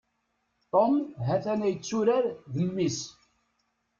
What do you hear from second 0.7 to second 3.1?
Tom ha-t-an yetturar d mmi-s.